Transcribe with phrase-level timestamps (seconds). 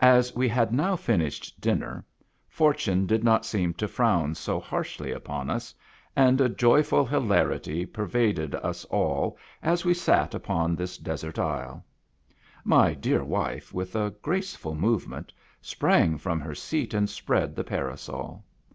[0.00, 2.02] As we had now finished dinner,
[2.48, 5.74] fortune did not seem to frown so harshly upon us,
[6.16, 11.84] and a joy ful hilarity pervaded us all as we sat upon this desert isle.
[12.64, 15.30] My dear wife, with a graceful movement,
[15.60, 18.42] sprang from her seat and spread the parasol.